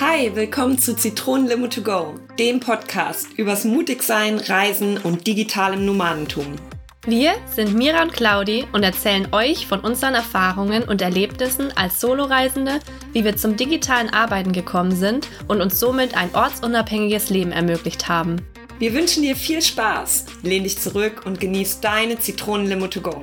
[0.00, 6.56] Hi, willkommen zu Zitronenlimo to go, dem Podcast übers Mutigsein, Reisen und digitalem Nomadentum.
[7.06, 12.80] Wir sind Mira und Claudi und erzählen euch von unseren Erfahrungen und Erlebnissen als Soloreisende,
[13.12, 18.44] wie wir zum digitalen Arbeiten gekommen sind und uns somit ein ortsunabhängiges Leben ermöglicht haben.
[18.80, 23.22] Wir wünschen dir viel Spaß, lehn dich zurück und genieß deine Zitronenlimo to go.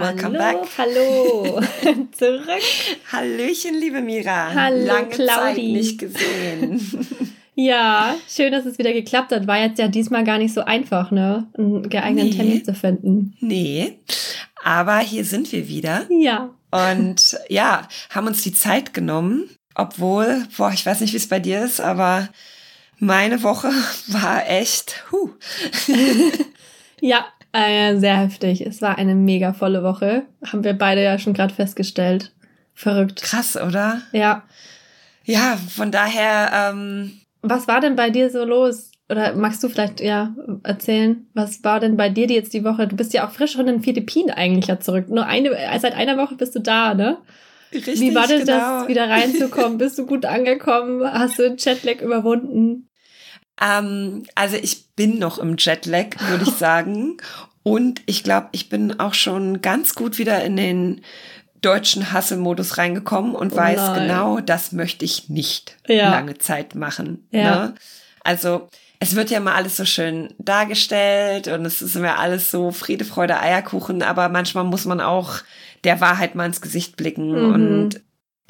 [0.00, 0.56] Welcome back.
[0.78, 1.60] Hallo,
[2.12, 2.62] zurück.
[3.12, 4.52] Hallöchen, liebe Mira.
[4.54, 5.28] Hallo, Lange Claudi.
[5.28, 6.80] Zeit nicht gesehen.
[7.56, 9.46] Ja, schön, dass es wieder geklappt hat.
[9.46, 11.46] War jetzt ja diesmal gar nicht so einfach, ne?
[11.58, 12.36] Einen geeigneten Nee.
[12.36, 13.36] Termin zu finden.
[13.40, 13.98] nee,
[14.64, 16.06] aber hier sind wir wieder.
[16.08, 16.54] Ja.
[16.70, 21.40] Und ja, haben uns die Zeit genommen, obwohl, boah, ich weiß nicht, wie es bei
[21.40, 22.30] dir ist, aber
[22.98, 23.68] meine Woche
[24.06, 25.28] war echt, huh.
[27.02, 28.64] Ja, äh, sehr heftig.
[28.66, 30.22] Es war eine mega volle Woche.
[30.44, 32.32] Haben wir beide ja schon gerade festgestellt.
[32.74, 33.22] Verrückt.
[33.22, 34.02] Krass, oder?
[34.12, 34.44] Ja.
[35.24, 38.90] Ja, von daher, ähm, Was war denn bei dir so los?
[39.08, 42.86] Oder magst du vielleicht ja erzählen, was war denn bei dir die jetzt die Woche?
[42.86, 45.08] Du bist ja auch frisch von den Philippinen eigentlich ja zurück.
[45.08, 47.18] Nur eine, seit einer Woche bist du da, ne?
[47.72, 48.80] richtig, Wie war denn genau.
[48.80, 49.78] das, wieder reinzukommen?
[49.78, 51.02] Bist du gut angekommen?
[51.04, 52.88] Hast du den Jetlag überwunden?
[53.60, 57.18] Ähm, also ich bin noch im Jetlag, würde ich sagen.
[57.62, 61.02] Und ich glaube, ich bin auch schon ganz gut wieder in den
[61.60, 66.10] deutschen Hustle-Modus reingekommen und Oh weiß genau, das möchte ich nicht Ja.
[66.10, 67.28] lange Zeit machen.
[67.30, 67.66] Ja.
[67.66, 67.74] Ne?
[68.24, 68.68] Also
[68.98, 73.04] es wird ja mal alles so schön dargestellt und es ist immer alles so Friede,
[73.04, 75.36] Freude, Eierkuchen, aber manchmal muss man auch
[75.84, 77.30] der Wahrheit mal ins Gesicht blicken.
[77.30, 77.52] Mhm.
[77.52, 78.00] Und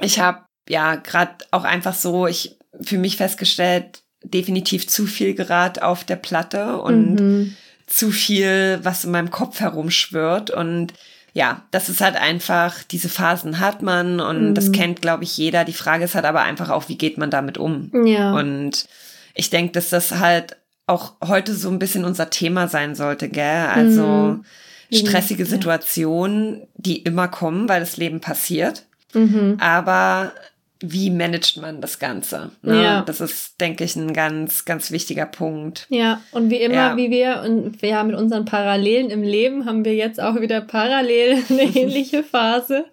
[0.01, 5.83] ich habe ja gerade auch einfach so, ich für mich festgestellt, definitiv zu viel gerade
[5.85, 7.57] auf der Platte und Mhm.
[7.87, 10.51] zu viel, was in meinem Kopf herumschwirrt.
[10.51, 10.93] Und
[11.33, 14.55] ja, das ist halt einfach, diese Phasen hat man und Mhm.
[14.55, 15.65] das kennt, glaube ich, jeder.
[15.65, 17.91] Die Frage ist halt aber einfach auch, wie geht man damit um?
[18.07, 18.33] Ja.
[18.35, 18.87] Und
[19.35, 20.57] ich denke, dass das halt
[20.87, 23.67] auch heute so ein bisschen unser Thema sein sollte, gell?
[23.73, 24.45] Also Mhm.
[24.93, 25.47] stressige.
[25.47, 28.85] Situationen, die immer kommen, weil das Leben passiert.
[29.15, 29.57] mhm.
[29.61, 30.33] Aber
[30.83, 32.51] wie managt man das Ganze?
[32.63, 32.83] Ne?
[32.83, 33.03] Ja.
[33.03, 35.87] Das ist, denke ich, ein ganz, ganz wichtiger Punkt.
[35.91, 36.97] Ja, und wie immer, Ja.
[36.97, 40.61] wie wir und wir haben mit unseren Parallelen im Leben, haben wir jetzt auch wieder
[40.63, 42.87] parallel eine ähnliche Phase.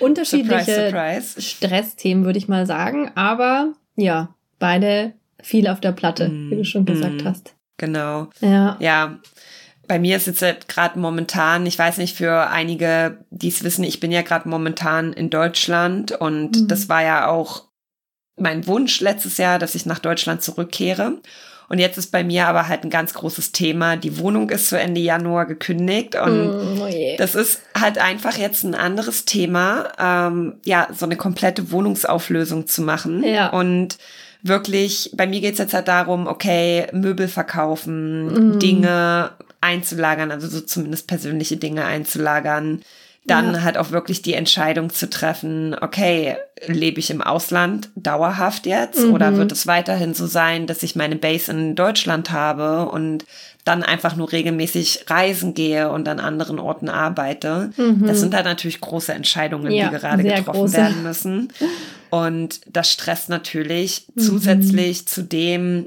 [0.00, 1.42] Unterschiedliche Surprise, surprise.
[1.42, 3.10] Stressthemen, würde ich mal sagen.
[3.14, 5.12] Aber ja, beide
[5.42, 7.26] viel auf der Platte, Mm, wie du schon gesagt mm.
[7.26, 7.54] hast.
[7.78, 8.28] Genau.
[8.40, 8.76] Ja.
[8.80, 9.18] Ja,
[9.88, 13.84] bei mir ist jetzt halt gerade momentan, ich weiß nicht, für einige, die es wissen,
[13.84, 16.68] ich bin ja gerade momentan in Deutschland und Mhm.
[16.68, 17.64] das war ja auch
[18.36, 21.14] mein Wunsch letztes Jahr, dass ich nach Deutschland zurückkehre.
[21.70, 23.96] Und jetzt ist bei mir aber halt ein ganz großes Thema.
[23.96, 27.16] Die Wohnung ist zu Ende Januar gekündigt und Mm, oh je.
[27.18, 32.80] das ist halt einfach jetzt ein anderes Thema, ähm, ja, so eine komplette Wohnungsauflösung zu
[32.80, 33.22] machen.
[33.22, 33.48] Ja.
[33.50, 33.98] Und
[34.42, 38.58] wirklich, bei mir geht's jetzt halt darum, okay, Möbel verkaufen, Mhm.
[38.60, 39.30] Dinge
[39.60, 42.82] einzulagern, also so zumindest persönliche Dinge einzulagern.
[43.26, 43.62] Dann Ja.
[43.62, 46.36] halt auch wirklich die Entscheidung zu treffen, okay,
[46.66, 49.12] lebe ich im Ausland dauerhaft jetzt Mhm.
[49.12, 53.26] oder wird es weiterhin so sein, dass ich meine Base in Deutschland habe und
[53.64, 57.70] dann einfach nur regelmäßig reisen gehe und an anderen Orten arbeite.
[57.76, 58.06] Mhm.
[58.06, 60.72] Das sind halt natürlich große Entscheidungen, Ja, die gerade getroffen große.
[60.78, 61.52] werden müssen.
[62.08, 64.20] Und das stresst natürlich Mhm.
[64.22, 65.86] zusätzlich zu dem,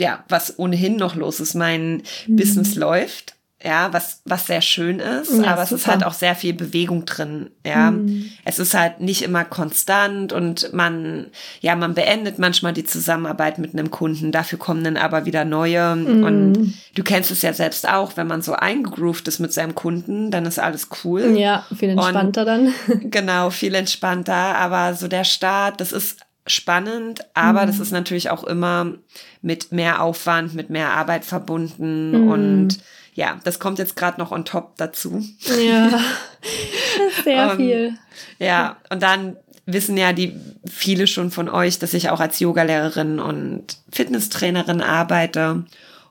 [0.00, 1.54] ja, was ohnehin noch los ist.
[1.54, 5.44] Mein Business läuft, ja, was, was sehr schön ist, Mhm.
[5.44, 5.92] Ja, aber es ist super.
[5.92, 7.90] halt auch sehr viel Bewegung drin, ja.
[7.90, 8.30] Mhm.
[8.46, 11.26] Es ist halt nicht immer konstant und man,
[11.60, 15.94] ja, man beendet manchmal die Zusammenarbeit mit einem Kunden, dafür kommen dann aber wieder neue
[15.94, 16.24] Mhm.
[16.24, 20.30] und du kennst es ja selbst auch, wenn man so eingegroovt ist mit seinem Kunden,
[20.30, 21.36] dann ist alles cool.
[21.36, 22.72] Ja, viel entspannter dann.
[23.10, 26.16] Genau, viel entspannter, aber so der Start, das ist
[26.50, 27.66] spannend, aber Mhm.
[27.68, 28.92] das ist natürlich auch immer
[29.42, 32.28] mit mehr Aufwand, mit mehr Arbeit verbunden Mhm.
[32.28, 32.78] und
[33.14, 35.22] ja, das kommt jetzt gerade noch on top dazu.
[35.60, 36.00] Ja,
[37.24, 37.94] sehr Ähm, viel.
[38.38, 39.36] Ja, und dann
[39.66, 40.34] wissen ja die
[40.66, 45.64] viele schon von euch, dass ich auch als Yogalehrerin und Fitnesstrainerin arbeite.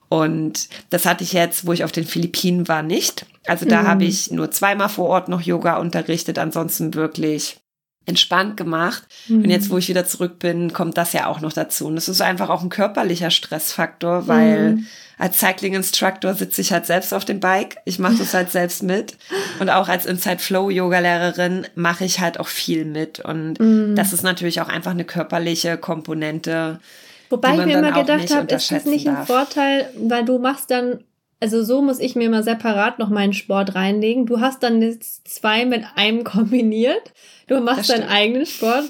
[0.07, 3.25] Und das hatte ich jetzt, wo ich auf den Philippinen war, nicht.
[3.45, 3.87] Also da Mhm.
[3.87, 7.57] habe ich nur zweimal vor Ort noch Yoga unterrichtet, ansonsten wirklich
[8.05, 9.03] entspannt gemacht.
[9.27, 9.43] Mhm.
[9.43, 11.87] Und jetzt, wo ich wieder zurück bin, kommt das ja auch noch dazu.
[11.87, 14.85] Und es ist einfach auch ein körperlicher Stressfaktor, weil Mhm.
[15.19, 17.77] als Cycling Instructor sitze ich halt selbst auf dem Bike.
[17.85, 19.15] Ich mache das halt selbst mit.
[19.59, 23.19] Und auch als Inside Flow Yoga Lehrerin mache ich halt auch viel mit.
[23.19, 23.95] Und Mhm.
[23.95, 26.79] das ist natürlich auch einfach eine körperliche Komponente.
[27.29, 29.27] Wobei ich mir immer gedacht habe, ist das nicht ein darf.
[29.27, 31.03] Vorteil, weil du machst dann
[31.39, 34.25] also so muss ich mir mal separat noch meinen Sport reinlegen.
[34.25, 37.13] Du hast dann jetzt zwei mit einem kombiniert.
[37.47, 38.89] Du machst deinen eigenen Sport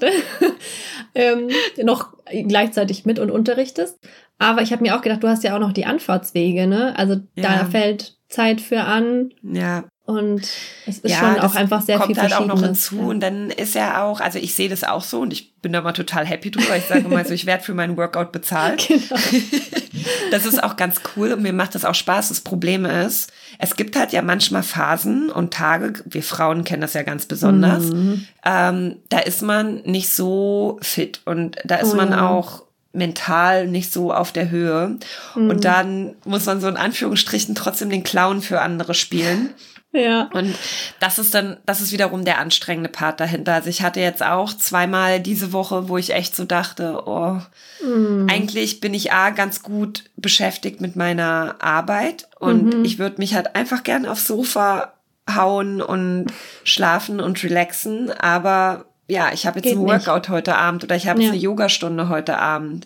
[1.15, 1.49] ähm,
[1.81, 2.13] noch
[2.47, 3.99] gleichzeitig mit und unterrichtest.
[4.39, 6.97] Aber ich habe mir auch gedacht, du hast ja auch noch die Anfahrtswege, ne?
[6.97, 7.43] Also ja.
[7.43, 9.33] da fällt Zeit für an.
[9.43, 9.85] Ja.
[10.09, 10.41] Und
[10.87, 12.97] es ist ja, schon auch einfach sehr kommt viel halt auch noch hinzu.
[12.97, 13.03] Ja.
[13.03, 15.81] Und dann ist ja auch, also ich sehe das auch so und ich bin da
[15.81, 16.75] mal total happy drüber.
[16.75, 18.89] Ich sage mal so, ich werde für meinen Workout bezahlt.
[18.99, 19.21] Genau.
[20.31, 22.29] das ist auch ganz cool und mir macht das auch Spaß.
[22.29, 26.93] Das Problem ist, es gibt halt ja manchmal Phasen und Tage, wir Frauen kennen das
[26.93, 28.25] ja ganz besonders, mhm.
[28.45, 32.29] ähm, da ist man nicht so fit und da ist oh, man ja.
[32.29, 34.97] auch mental nicht so auf der Höhe.
[35.35, 35.49] Mhm.
[35.49, 39.51] Und dann muss man so in Anführungsstrichen trotzdem den Clown für andere spielen.
[39.91, 40.29] Ja.
[40.33, 40.55] Und
[40.99, 43.55] das ist dann, das ist wiederum der anstrengende Part dahinter.
[43.55, 47.41] Also ich hatte jetzt auch zweimal diese Woche, wo ich echt so dachte, oh,
[47.83, 48.27] mm.
[48.29, 52.85] eigentlich bin ich A, ganz gut beschäftigt mit meiner Arbeit und mhm.
[52.85, 54.93] ich würde mich halt einfach gern aufs Sofa
[55.35, 56.27] hauen und
[56.63, 60.29] schlafen und relaxen, aber ja, ich habe jetzt Geht ein Workout nicht.
[60.29, 61.25] heute Abend oder ich habe ja.
[61.25, 62.85] jetzt eine Yogastunde heute Abend.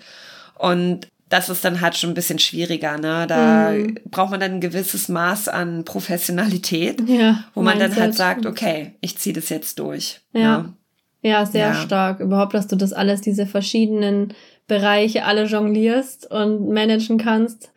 [0.56, 3.26] Und das ist dann halt schon ein bisschen schwieriger, ne?
[3.28, 3.98] Da mhm.
[4.10, 8.94] braucht man dann ein gewisses Maß an Professionalität, ja, wo man dann halt sagt, okay,
[9.02, 10.22] ich ziehe das jetzt durch.
[10.34, 10.60] Ja.
[10.60, 10.74] Ne?
[11.22, 11.76] Ja, sehr ja.
[11.76, 12.20] stark.
[12.20, 14.34] Überhaupt, dass du das alles, diese verschiedenen
[14.68, 17.72] Bereiche alle jonglierst und managen kannst.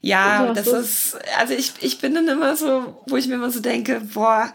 [0.00, 3.60] Ja, das ist, also ich, ich bin dann immer so, wo ich mir immer so
[3.60, 4.52] denke, boah,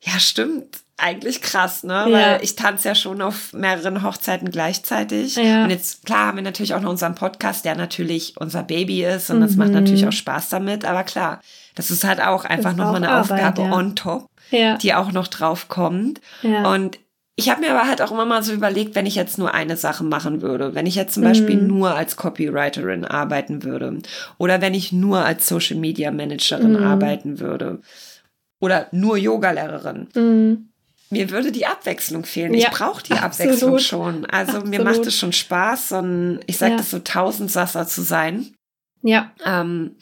[0.00, 1.92] ja, stimmt eigentlich krass, ne?
[1.92, 2.10] Ja.
[2.10, 5.36] Weil ich tanze ja schon auf mehreren Hochzeiten gleichzeitig.
[5.36, 5.64] Ja.
[5.64, 9.30] Und jetzt, klar, haben wir natürlich auch noch unseren Podcast, der natürlich unser Baby ist
[9.30, 9.42] und mhm.
[9.42, 9.74] das macht mhm.
[9.74, 10.84] natürlich auch Spaß damit.
[10.84, 11.40] Aber klar,
[11.74, 13.72] das ist halt auch einfach nochmal eine Arbeit, Aufgabe ja.
[13.72, 16.20] on top, die auch noch drauf kommt.
[16.42, 16.98] Und
[17.36, 19.76] ich habe mir aber halt auch immer mal so überlegt, wenn ich jetzt nur eine
[19.76, 21.66] Sache machen würde, wenn ich jetzt zum Beispiel mhm.
[21.66, 23.98] nur als Copywriterin arbeiten würde
[24.38, 26.84] oder wenn ich nur als Social Media Managerin mhm.
[26.84, 27.80] arbeiten würde
[28.60, 30.08] oder nur Yogalehrerin.
[30.14, 30.68] Mhm
[31.10, 32.54] mir würde die Abwechslung fehlen.
[32.54, 33.52] Ja, ich brauche die absolut.
[33.52, 34.26] Abwechslung schon.
[34.26, 34.68] Also absolut.
[34.68, 36.78] mir macht es schon Spaß, so ein, ich sage ja.
[36.78, 38.54] das so Tausendsasser zu sein.
[39.02, 39.32] Ja.
[39.44, 39.96] Ähm,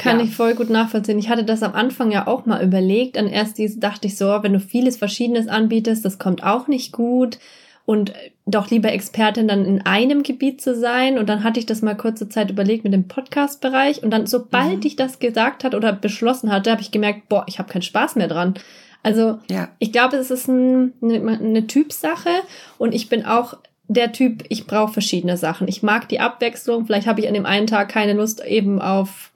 [0.00, 0.24] kann ja.
[0.24, 1.18] ich voll gut nachvollziehen.
[1.18, 3.16] Ich hatte das am Anfang ja auch mal überlegt.
[3.16, 7.38] Und erst dachte ich so, wenn du vieles Verschiedenes anbietest, das kommt auch nicht gut.
[7.84, 8.12] Und
[8.46, 11.18] doch lieber Expertin dann in einem Gebiet zu sein.
[11.18, 14.02] Und dann hatte ich das mal kurze Zeit überlegt mit dem Podcast-Bereich.
[14.02, 14.86] Und dann, sobald mhm.
[14.86, 18.16] ich das gesagt hat oder beschlossen hatte, habe ich gemerkt, boah, ich habe keinen Spaß
[18.16, 18.54] mehr dran.
[19.02, 19.68] Also ja.
[19.78, 22.30] ich glaube, es ist ein, eine, eine Typsache
[22.78, 23.54] und ich bin auch
[23.88, 25.66] der Typ, ich brauche verschiedene Sachen.
[25.66, 26.86] Ich mag die Abwechslung.
[26.86, 29.32] Vielleicht habe ich an dem einen Tag keine Lust eben auf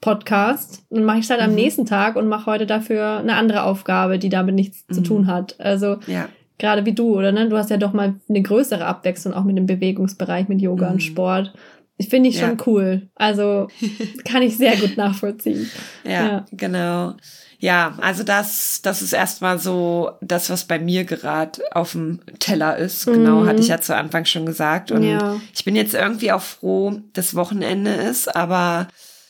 [0.00, 0.84] Podcast.
[0.90, 1.46] Dann mache ich es halt mhm.
[1.46, 4.94] am nächsten Tag und mache heute dafür eine andere Aufgabe, die damit nichts mhm.
[4.94, 5.58] zu tun hat.
[5.60, 6.28] Also ja.
[6.58, 7.48] gerade wie du, oder ne?
[7.48, 10.92] Du hast ja doch mal eine größere Abwechslung auch mit dem Bewegungsbereich, mit Yoga mhm.
[10.94, 11.54] und Sport.
[11.96, 12.64] Ich finde ich schon ja.
[12.66, 13.08] cool.
[13.14, 13.68] Also
[14.24, 15.70] kann ich sehr gut nachvollziehen.
[16.04, 16.46] ja, ja.
[16.52, 17.14] genau.
[17.58, 22.76] Ja, also das, das ist erstmal so das, was bei mir gerade auf dem Teller
[22.76, 23.06] ist.
[23.06, 23.46] Genau, mhm.
[23.46, 24.90] hatte ich ja zu Anfang schon gesagt.
[24.90, 25.40] Und ja.
[25.54, 28.88] ich bin jetzt irgendwie auch froh, dass Wochenende ist, aber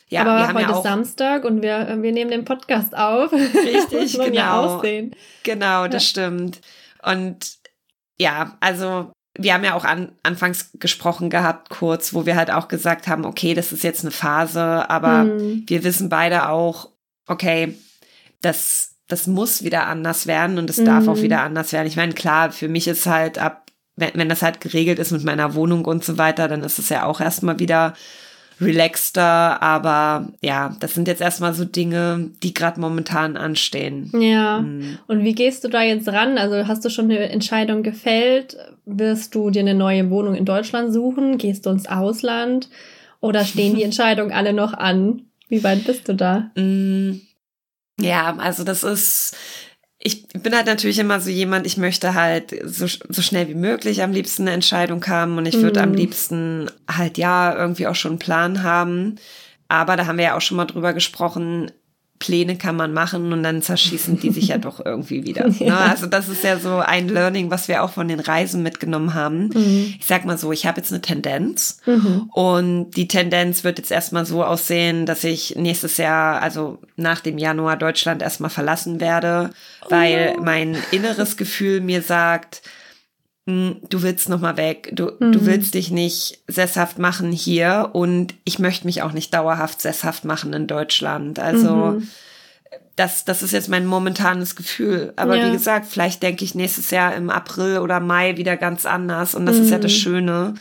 [0.09, 3.31] ja, aber wir haben heute ja auch Samstag und wir, wir nehmen den Podcast auf.
[3.31, 4.33] Richtig, genau.
[4.33, 5.15] Ja aussehen.
[5.43, 6.09] Genau, das ja.
[6.09, 6.61] stimmt.
[7.03, 7.57] Und
[8.17, 12.67] ja, also wir haben ja auch an, anfangs gesprochen gehabt, kurz, wo wir halt auch
[12.67, 15.63] gesagt haben, okay, das ist jetzt eine Phase, aber mhm.
[15.67, 16.89] wir wissen beide auch,
[17.27, 17.75] okay,
[18.41, 20.85] das, das muss wieder anders werden und es mhm.
[20.85, 21.23] darf auch mhm.
[21.23, 21.87] wieder anders werden.
[21.87, 25.23] Ich meine, klar, für mich ist halt ab, wenn, wenn das halt geregelt ist mit
[25.23, 27.95] meiner Wohnung und so weiter, dann ist es ja auch erstmal wieder
[28.61, 34.11] relaxter, aber ja, das sind jetzt erstmal so Dinge, die gerade momentan anstehen.
[34.19, 34.59] Ja.
[34.59, 34.99] Mhm.
[35.07, 36.37] Und wie gehst du da jetzt ran?
[36.37, 38.55] Also hast du schon eine Entscheidung gefällt?
[38.85, 41.37] Wirst du dir eine neue Wohnung in Deutschland suchen?
[41.37, 42.69] Gehst du ins Ausland?
[43.19, 45.23] Oder stehen die Entscheidungen alle noch an?
[45.47, 46.51] Wie weit bist du da?
[46.55, 47.21] Mhm.
[47.99, 49.35] Ja, also das ist,
[49.99, 54.01] ich bin halt natürlich immer so jemand, ich möchte halt so, so schnell wie möglich
[54.01, 55.83] am liebsten eine Entscheidung haben und ich würde mm.
[55.83, 59.15] am liebsten halt ja irgendwie auch schon einen Plan haben.
[59.69, 61.71] Aber da haben wir ja auch schon mal drüber gesprochen,
[62.23, 65.43] Pläne kann man machen und dann zerschießen die sich ja doch irgendwie wieder.
[65.53, 65.67] Ne?
[65.67, 65.79] Ja.
[65.79, 69.49] Also das ist ja so ein Learning, was wir auch von den Reisen mitgenommen haben.
[69.53, 69.93] Mhm.
[69.99, 72.29] Ich sag mal so, ich habe jetzt eine Tendenz mhm.
[72.33, 77.37] und die Tendenz wird jetzt erstmal so aussehen, dass ich nächstes Jahr, also nach dem
[77.37, 79.51] Januar Deutschland erstmal verlassen werde,
[79.89, 80.41] weil oh.
[80.41, 82.61] mein inneres Gefühl mir sagt,
[83.45, 85.33] du willst noch mal weg, du, mhm.
[85.33, 90.23] du willst dich nicht sesshaft machen hier und ich möchte mich auch nicht dauerhaft sesshaft
[90.23, 91.39] machen in Deutschland.
[91.39, 92.07] Also mhm.
[92.95, 95.11] das, das ist jetzt mein momentanes Gefühl.
[95.17, 95.47] Aber ja.
[95.47, 99.45] wie gesagt, vielleicht denke ich nächstes Jahr im April oder Mai wieder ganz anders und
[99.45, 99.63] das mhm.
[99.63, 99.97] ist ja das mhm.
[99.97, 100.53] Schöne,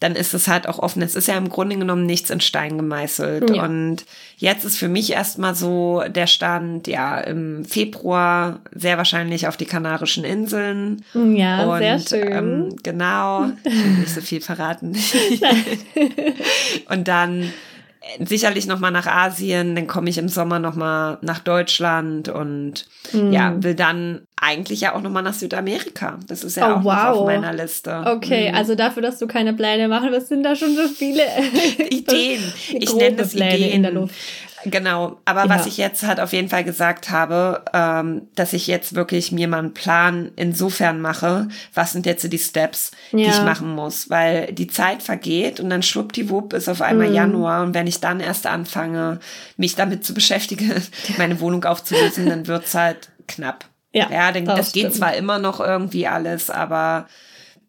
[0.00, 1.00] dann ist es halt auch offen.
[1.00, 3.50] Es ist ja im Grunde genommen nichts in Stein gemeißelt.
[3.50, 3.64] Ja.
[3.64, 4.04] Und
[4.36, 9.64] jetzt ist für mich erstmal so der Stand, ja, im Februar sehr wahrscheinlich auf die
[9.64, 11.02] Kanarischen Inseln.
[11.14, 12.32] Ja, und, sehr schön.
[12.32, 14.94] Ähm, genau, ich will nicht so viel verraten.
[16.90, 17.52] und dann
[18.24, 22.86] sicherlich noch mal nach Asien, dann komme ich im Sommer noch mal nach Deutschland und
[23.12, 23.32] mm.
[23.32, 26.18] ja, will dann eigentlich ja auch noch mal nach Südamerika.
[26.26, 27.18] Das ist ja oh, auch wow.
[27.18, 28.04] auf meiner Liste.
[28.06, 28.54] Okay, mm.
[28.54, 31.22] also dafür, dass du keine Pläne machen was sind da schon so viele
[31.90, 32.42] Ideen.
[32.68, 33.72] ich nenne das Pläne Ideen.
[33.72, 34.14] in der Luft.
[34.70, 35.48] Genau, aber ja.
[35.48, 39.46] was ich jetzt halt auf jeden Fall gesagt habe, ähm, dass ich jetzt wirklich mir
[39.46, 43.18] mal einen Plan insofern mache, was sind jetzt die Steps, ja.
[43.18, 47.14] die ich machen muss, weil die Zeit vergeht und dann schwuppdiwupp ist auf einmal mhm.
[47.14, 49.20] Januar und wenn ich dann erst anfange,
[49.56, 50.72] mich damit zu beschäftigen,
[51.16, 53.66] meine Wohnung aufzulösen, dann wird's halt knapp.
[53.92, 57.06] Ja, ja denn, das, das geht zwar immer noch irgendwie alles, aber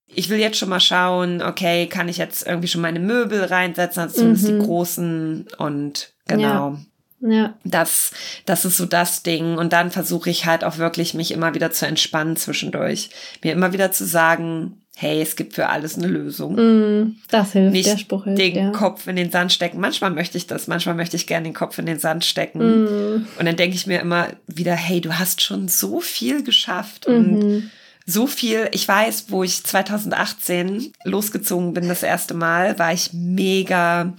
[0.08, 4.02] ich will jetzt schon mal schauen, okay, kann ich jetzt irgendwie schon meine Möbel reinsetzen,
[4.02, 4.60] also zumindest mhm.
[4.60, 6.78] die großen und Genau.
[7.22, 7.30] Ja.
[7.30, 7.54] ja.
[7.64, 8.12] Das,
[8.46, 9.58] das ist so das Ding.
[9.58, 13.10] Und dann versuche ich halt auch wirklich, mich immer wieder zu entspannen zwischendurch.
[13.44, 16.56] Mir immer wieder zu sagen, hey, es gibt für alles eine Lösung.
[16.56, 18.72] Mm, das hilft, Nicht der Spruch hilft, den ja.
[18.72, 19.80] Kopf in den Sand stecken.
[19.80, 22.60] Manchmal möchte ich das, manchmal möchte ich gerne den Kopf in den Sand stecken.
[22.60, 23.28] Mm.
[23.38, 27.08] Und dann denke ich mir immer wieder, hey, du hast schon so viel geschafft.
[27.08, 27.70] Mm Und mhm.
[28.08, 34.14] so viel, ich weiß, wo ich 2018 losgezogen bin das erste Mal, war ich mega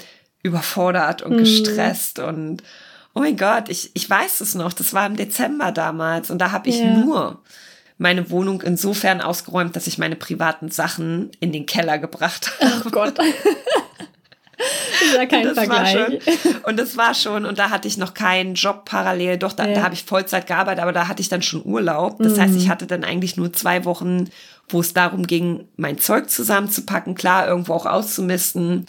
[0.49, 1.39] überfordert und mhm.
[1.39, 2.63] gestresst und
[3.15, 6.53] oh mein Gott, ich, ich weiß es noch, das war im Dezember damals und da
[6.53, 6.87] habe ich ja.
[6.87, 7.43] nur
[7.99, 12.83] meine Wohnung insofern ausgeräumt, dass ich meine privaten Sachen in den Keller gebracht habe.
[12.87, 13.19] Oh Gott.
[13.19, 13.27] das
[15.19, 15.97] war kein das Vergleich.
[15.97, 16.21] War schon,
[16.65, 19.37] und das war schon, und da hatte ich noch keinen Job parallel.
[19.37, 19.75] Doch, da, ja.
[19.75, 22.19] da habe ich Vollzeit gearbeitet, aber da hatte ich dann schon Urlaub.
[22.19, 22.41] Das mhm.
[22.41, 24.31] heißt, ich hatte dann eigentlich nur zwei Wochen,
[24.69, 28.87] wo es darum ging, mein Zeug zusammenzupacken, klar, irgendwo auch auszumisten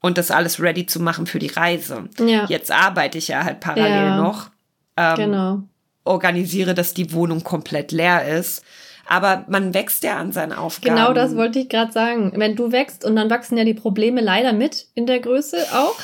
[0.00, 2.08] und das alles ready zu machen für die Reise.
[2.18, 2.46] Ja.
[2.48, 4.16] Jetzt arbeite ich ja halt parallel ja.
[4.16, 4.50] noch.
[4.96, 5.62] Ähm, genau.
[6.04, 8.64] Organisiere, dass die Wohnung komplett leer ist.
[9.06, 10.94] Aber man wächst ja an seinen Aufgaben.
[10.94, 12.32] Genau das wollte ich gerade sagen.
[12.36, 15.96] Wenn du wächst und dann wachsen ja die Probleme leider mit in der Größe auch.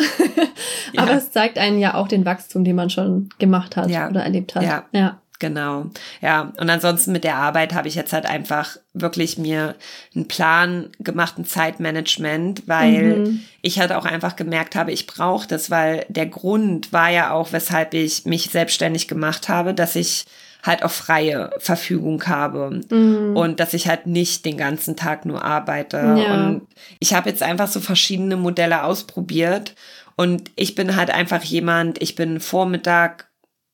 [0.97, 1.17] Aber ja.
[1.17, 4.65] es zeigt einen ja auch den Wachstum, den man schon gemacht hat oder erlebt hat.
[4.65, 4.87] Ja.
[4.91, 5.21] ja.
[5.39, 5.87] Genau.
[6.21, 9.75] Ja, und ansonsten mit der Arbeit habe ich jetzt halt einfach wirklich mir
[10.15, 13.41] einen Plan gemacht, ein Zeitmanagement, weil mhm.
[13.63, 17.53] ich halt auch einfach gemerkt habe, ich brauche das, weil der Grund war ja auch,
[17.53, 20.25] weshalb ich mich selbstständig gemacht habe, dass ich
[20.63, 23.37] halt auch freie Verfügung habe mhm.
[23.37, 25.97] und dass ich halt nicht den ganzen Tag nur arbeite.
[25.97, 26.35] Ja.
[26.35, 26.63] Und
[26.99, 29.75] ich habe jetzt einfach so verschiedene Modelle ausprobiert
[30.17, 33.29] und ich bin halt einfach jemand, ich bin Vormittag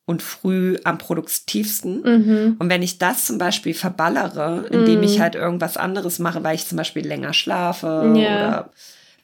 [0.05, 2.01] und früh am produktivsten.
[2.01, 2.55] Mhm.
[2.59, 5.03] Und wenn ich das zum Beispiel verballere, indem mhm.
[5.03, 8.47] ich halt irgendwas anderes mache, weil ich zum Beispiel länger schlafe ja.
[8.47, 8.69] oder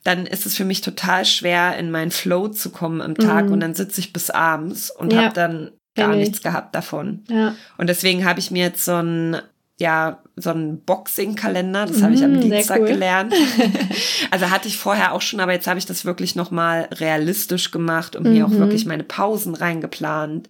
[0.04, 3.54] dann ist es für mich total schwer, in meinen Flow zu kommen am Tag mhm.
[3.54, 5.24] und dann sitze ich bis abends und ja.
[5.24, 7.24] habe dann gar nichts gehabt davon.
[7.30, 7.56] Ja.
[7.78, 9.38] Und deswegen habe ich mir jetzt so ein
[9.80, 12.88] ja, so ein Boxing-Kalender, das habe ich am mm, Dienstag cool.
[12.88, 13.34] gelernt.
[14.32, 18.18] also hatte ich vorher auch schon, aber jetzt habe ich das wirklich nochmal realistisch gemacht
[18.18, 18.34] und mhm.
[18.34, 18.60] mir auch mhm.
[18.60, 20.50] wirklich meine Pausen reingeplant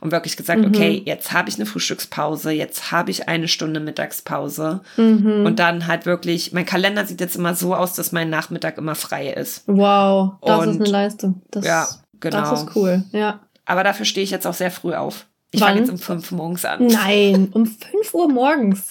[0.00, 0.68] und wirklich gesagt, mhm.
[0.68, 5.44] okay, jetzt habe ich eine Frühstückspause, jetzt habe ich eine Stunde Mittagspause mhm.
[5.44, 8.94] und dann halt wirklich, mein Kalender sieht jetzt immer so aus, dass mein Nachmittag immer
[8.94, 9.64] frei ist.
[9.66, 11.42] Wow, das und, ist eine Leistung.
[11.50, 11.86] Das, ja,
[12.18, 12.40] genau.
[12.40, 13.40] Das ist cool, ja.
[13.66, 15.26] Aber dafür stehe ich jetzt auch sehr früh auf.
[15.52, 16.86] Ich fange jetzt um fünf morgens an.
[16.86, 18.88] Nein, um fünf Uhr morgens.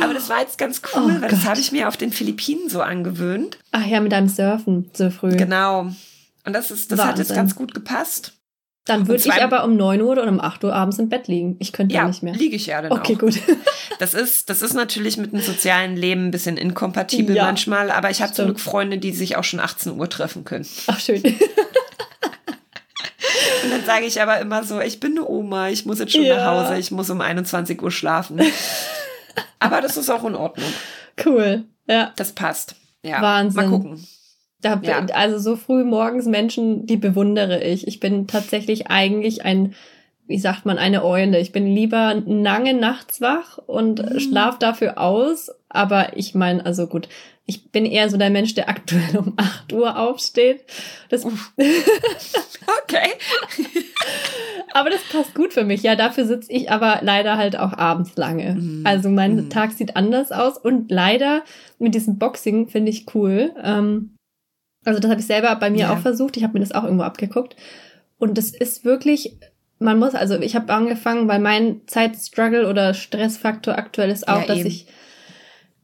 [0.00, 1.32] Aber das war jetzt ganz cool, oh weil Gott.
[1.32, 3.58] das habe ich mir auf den Philippinen so angewöhnt.
[3.72, 5.34] Ach ja, mit deinem Surfen so früh.
[5.36, 5.90] Genau.
[6.44, 8.34] Und das ist, das hat jetzt ganz gut gepasst.
[8.84, 11.56] Dann würde ich aber um neun Uhr oder um acht Uhr abends im Bett liegen.
[11.58, 12.32] Ich könnte ja, nicht mehr.
[12.32, 13.20] liege ich ja dann Okay, auch.
[13.20, 13.38] gut.
[13.98, 18.10] Das ist, das ist natürlich mit dem sozialen Leben ein bisschen inkompatibel ja, manchmal, aber
[18.10, 20.64] ich habe zum Glück Freunde, die sich auch schon 18 Uhr treffen können.
[20.86, 21.20] Ach, schön.
[23.88, 26.36] Sage ich aber immer so, ich bin eine Oma, ich muss jetzt schon ja.
[26.36, 28.38] nach Hause, ich muss um 21 Uhr schlafen.
[29.60, 30.68] aber das ist auch in Ordnung.
[31.24, 32.12] Cool, ja.
[32.16, 32.76] Das passt.
[33.02, 33.22] Ja.
[33.22, 33.62] Wahnsinn.
[33.62, 34.06] Mal gucken.
[34.60, 35.06] Da, ja.
[35.14, 37.88] Also so früh morgens Menschen, die bewundere ich.
[37.88, 39.74] Ich bin tatsächlich eigentlich ein,
[40.26, 41.40] wie sagt man, eine Eule.
[41.40, 44.20] Ich bin lieber lange nachts wach und mhm.
[44.20, 45.50] schlaf dafür aus.
[45.68, 47.08] Aber ich meine, also gut,
[47.44, 50.64] ich bin eher so der Mensch, der aktuell um 8 Uhr aufsteht.
[51.08, 53.08] Das okay.
[54.72, 55.82] aber das passt gut für mich.
[55.82, 58.54] Ja, dafür sitze ich aber leider halt auch abends lange.
[58.54, 58.86] Mm.
[58.86, 59.50] Also mein mm.
[59.50, 61.42] Tag sieht anders aus und leider
[61.78, 63.54] mit diesem Boxing finde ich cool.
[63.62, 64.14] Ähm,
[64.84, 65.92] also das habe ich selber bei mir ja.
[65.94, 66.36] auch versucht.
[66.36, 67.56] Ich habe mir das auch irgendwo abgeguckt.
[68.18, 69.38] Und das ist wirklich,
[69.78, 74.46] man muss, also ich habe angefangen, weil mein Zeitstruggle oder Stressfaktor aktuell ist auch, ja,
[74.46, 74.86] dass ich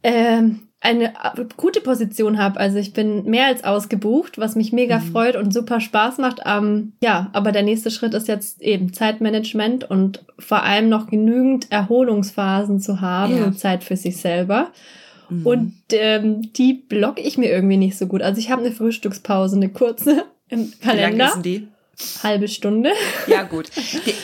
[0.04, 1.14] ähm, eine
[1.56, 2.60] gute Position habe.
[2.60, 5.12] Also ich bin mehr als ausgebucht, was mich mega mhm.
[5.12, 6.40] freut und super Spaß macht.
[6.44, 11.72] Ähm, ja, aber der nächste Schritt ist jetzt eben Zeitmanagement und vor allem noch genügend
[11.72, 13.44] Erholungsphasen zu haben ja.
[13.44, 14.72] und Zeit für sich selber.
[15.30, 15.46] Mhm.
[15.46, 18.20] Und ähm, die blocke ich mir irgendwie nicht so gut.
[18.20, 21.14] Also ich habe eine Frühstückspause, eine kurze im Kalender.
[21.14, 21.68] Wie lang ist denn die?
[22.22, 22.90] Halbe Stunde.
[23.26, 23.70] Ja, gut.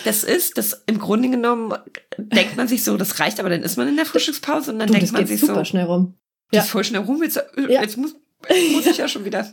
[0.05, 1.75] Das ist, das im Grunde genommen
[2.19, 4.89] denkt man sich so, das reicht, aber dann ist man in der Frühstückspause und dann
[4.89, 5.55] du, denkt man sich super so.
[5.55, 6.15] super schnell rum.
[6.53, 6.61] Ja.
[6.61, 7.23] Das voll schnell rum.
[7.23, 7.83] Jetzt, äh, ja.
[7.83, 8.15] jetzt muss,
[8.73, 9.47] muss ich ja schon wieder.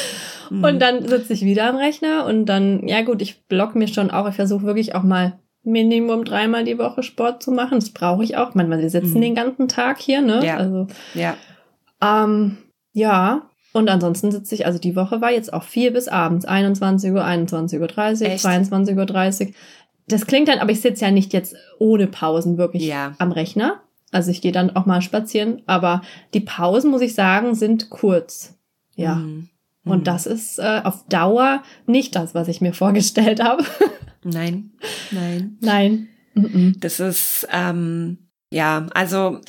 [0.50, 4.10] Und dann sitze ich wieder am Rechner und dann, ja gut, ich block mir schon
[4.10, 7.78] auch, ich versuche wirklich auch mal Minimum dreimal die Woche Sport zu machen.
[7.78, 8.54] Das brauche ich auch.
[8.54, 9.20] Manchmal, wir sitzen mhm.
[9.20, 10.44] den ganzen Tag hier, ne?
[10.44, 10.56] Ja.
[10.56, 11.36] Also, ja.
[12.02, 12.58] Ähm,
[12.92, 13.49] ja.
[13.72, 17.24] Und ansonsten sitze ich, also die Woche war jetzt auch viel bis abends, 21 Uhr,
[17.24, 19.52] 21.30 Uhr, 22.30 Uhr.
[20.08, 23.14] Das klingt dann, aber ich sitze ja nicht jetzt ohne Pausen wirklich ja.
[23.18, 23.80] am Rechner.
[24.10, 26.02] Also ich gehe dann auch mal spazieren, aber
[26.34, 28.58] die Pausen, muss ich sagen, sind kurz.
[28.96, 29.16] Ja.
[29.16, 29.48] Mhm.
[29.84, 30.04] Und mhm.
[30.04, 33.64] das ist äh, auf Dauer nicht das, was ich mir vorgestellt habe.
[34.24, 34.72] Nein,
[35.10, 35.56] nein.
[35.60, 36.08] Nein.
[36.80, 38.18] Das ist, ähm,
[38.50, 39.40] ja, also,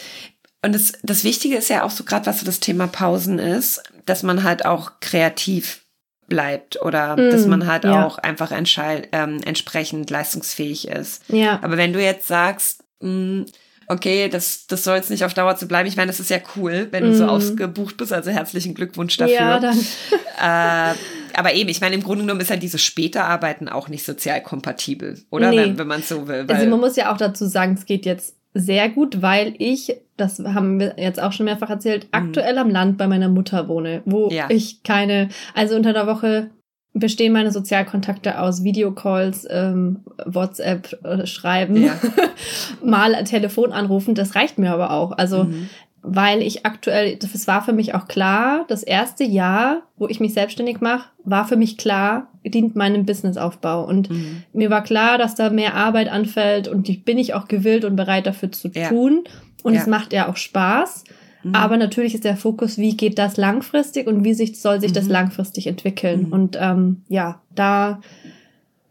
[0.64, 3.82] und das, das Wichtige ist ja auch so gerade, was so das Thema Pausen ist,
[4.06, 5.86] dass man halt auch kreativ
[6.28, 8.06] bleibt oder mm, dass man halt ja.
[8.06, 11.24] auch einfach ähm, entsprechend leistungsfähig ist.
[11.30, 11.60] Ja.
[11.62, 13.46] Aber wenn du jetzt sagst, mh, mm,
[13.92, 15.88] okay, das, das soll jetzt nicht auf Dauer zu bleiben.
[15.88, 17.30] Ich meine, das ist ja cool, wenn du so mhm.
[17.30, 18.14] ausgebucht bist.
[18.14, 19.36] Also herzlichen Glückwunsch dafür.
[19.36, 19.78] Ja, dann.
[19.78, 20.96] äh,
[21.34, 24.42] aber eben, ich meine, im Grunde genommen ist ja dieses später Arbeiten auch nicht sozial
[24.42, 25.50] kompatibel, oder?
[25.50, 25.58] Nee.
[25.58, 26.46] Wenn, wenn man so will.
[26.48, 30.40] also man muss ja auch dazu sagen, es geht jetzt sehr gut, weil ich, das
[30.40, 32.10] haben wir jetzt auch schon mehrfach erzählt, mhm.
[32.12, 34.50] aktuell am Land bei meiner Mutter wohne, wo ja.
[34.50, 36.50] ich keine, also unter der Woche
[36.94, 41.98] bestehen meine Sozialkontakte aus Videocalls, ähm, WhatsApp äh, schreiben, ja.
[42.84, 44.14] mal Telefon anrufen.
[44.14, 45.14] Das reicht mir aber auch.
[45.14, 45.70] Also, mhm.
[46.04, 50.34] Weil ich aktuell, das war für mich auch klar, das erste Jahr, wo ich mich
[50.34, 53.86] selbstständig mache, war für mich klar, dient meinem Businessaufbau.
[53.86, 54.44] Und mhm.
[54.54, 57.96] mir war klar, dass da mehr Arbeit anfällt und die bin ich auch gewillt und
[57.96, 58.90] bereit dafür zu ja.
[58.90, 59.26] tun.
[59.64, 59.82] Und ja.
[59.82, 61.04] es macht ja auch Spaß.
[61.44, 61.56] Mhm.
[61.56, 64.96] Aber natürlich ist der Fokus, wie geht das langfristig und wie sich, soll sich mhm.
[64.96, 66.28] das langfristig entwickeln.
[66.28, 66.34] Mhm.
[66.34, 68.02] Und ähm, ja, da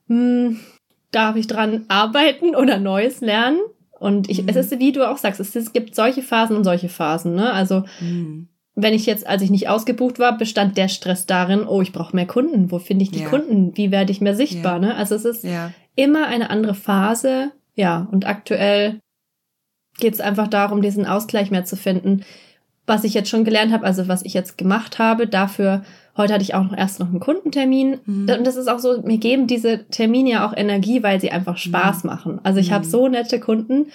[0.06, 0.60] mh, hm,
[1.10, 3.58] darf ich dran arbeiten oder Neues lernen.
[4.00, 4.60] Und ich, es mhm.
[4.60, 7.34] ist, wie du auch sagst, es, es gibt solche Phasen und solche Phasen.
[7.34, 7.52] Ne?
[7.52, 8.48] Also mhm.
[8.74, 12.16] wenn ich jetzt, als ich nicht ausgebucht war, bestand der Stress darin, oh, ich brauche
[12.16, 12.70] mehr Kunden.
[12.72, 13.28] Wo finde ich die ja.
[13.28, 13.76] Kunden?
[13.76, 14.80] Wie werde ich mehr sichtbar?
[14.80, 14.88] Ja.
[14.88, 14.94] Ne?
[14.96, 15.70] Also es ist ja.
[15.96, 17.52] immer eine andere Phase.
[17.74, 19.00] Ja, und aktuell
[19.98, 22.24] geht es einfach darum, diesen Ausgleich mehr zu finden.
[22.86, 25.84] Was ich jetzt schon gelernt habe, also was ich jetzt gemacht habe, dafür,
[26.16, 27.98] heute hatte ich auch noch erst noch einen Kundentermin.
[28.04, 28.28] Mhm.
[28.28, 31.56] Und das ist auch so, mir geben diese Termine ja auch Energie, weil sie einfach
[31.56, 32.10] Spaß mhm.
[32.10, 32.40] machen.
[32.42, 32.74] Also ich mhm.
[32.74, 33.86] habe so nette Kunden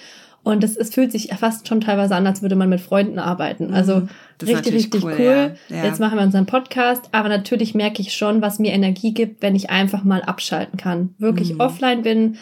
[0.46, 3.74] und es, es fühlt sich fast schon teilweise an, als würde man mit Freunden arbeiten.
[3.74, 4.08] Also mhm.
[4.42, 5.14] richtig, richtig cool.
[5.18, 5.54] cool.
[5.68, 5.76] Ja.
[5.76, 5.84] Ja.
[5.86, 9.56] Jetzt machen wir unseren Podcast, aber natürlich merke ich schon, was mir Energie gibt, wenn
[9.56, 11.14] ich einfach mal abschalten kann.
[11.18, 11.60] Wirklich mhm.
[11.60, 12.36] offline bin,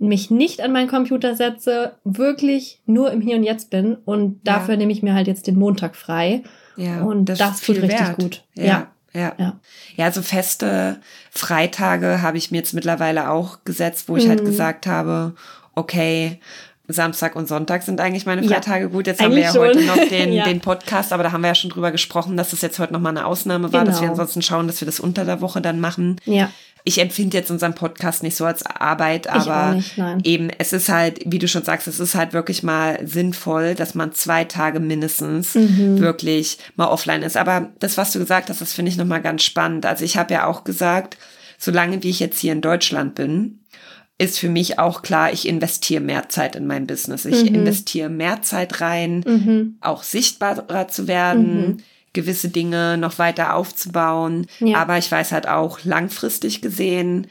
[0.00, 4.74] mich nicht an meinen Computer setze, wirklich nur im Hier und Jetzt bin und dafür
[4.74, 4.78] ja.
[4.78, 6.42] nehme ich mir halt jetzt den Montag frei.
[6.76, 8.18] Ja, und das, das tut richtig wert.
[8.18, 8.42] gut.
[8.54, 8.64] Ja.
[8.64, 8.86] ja.
[9.14, 9.32] Ja.
[9.38, 9.58] ja.
[9.96, 11.00] Ja, so feste
[11.30, 14.46] Freitage habe ich mir jetzt mittlerweile auch gesetzt, wo ich halt mhm.
[14.46, 15.34] halt gesagt habe,
[15.74, 16.40] okay,
[16.86, 18.84] Samstag und Sonntag sind eigentlich meine Freitage.
[18.84, 19.62] Ja, Gut, jetzt haben wir ja schon.
[19.62, 20.44] heute noch den, ja.
[20.44, 23.16] den Podcast, aber da haben wir ja schon drüber gesprochen, dass das jetzt heute nochmal
[23.16, 23.90] eine Ausnahme war, genau.
[23.90, 24.12] dass wir genau.
[24.12, 26.20] ansonsten schauen, dass wir das unter der Woche dann machen.
[26.24, 26.50] Ja
[26.86, 31.18] ich empfinde jetzt unseren Podcast nicht so als Arbeit, aber nicht, eben, es ist halt,
[31.24, 35.54] wie du schon sagst, es ist halt wirklich mal sinnvoll, dass man zwei Tage mindestens
[35.54, 35.98] mhm.
[35.98, 37.38] wirklich mal offline ist.
[37.38, 39.86] Aber das, was du gesagt hast, das finde ich nochmal ganz spannend.
[39.86, 41.16] Also ich habe ja auch gesagt,
[41.56, 43.60] solange wie ich jetzt hier in Deutschland bin,
[44.18, 47.24] ist für mich auch klar, ich investiere mehr Zeit in mein Business.
[47.24, 47.54] Ich mhm.
[47.54, 49.78] investiere mehr Zeit rein, mhm.
[49.80, 51.76] auch sichtbarer zu werden mhm
[52.14, 54.46] gewisse Dinge noch weiter aufzubauen.
[54.60, 54.78] Ja.
[54.78, 57.26] Aber ich weiß halt auch, langfristig gesehen